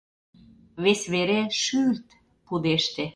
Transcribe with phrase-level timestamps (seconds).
[0.83, 2.07] Вес вере— «шӱл-лт!»—
[2.45, 3.05] пудеште.